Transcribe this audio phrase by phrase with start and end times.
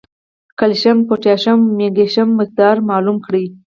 [0.57, 3.45] کېلشیم، پوټاشیم او مېګنيشم مقدار معلوم کړي